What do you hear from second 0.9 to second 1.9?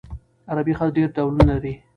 ډېر ډولونه لري.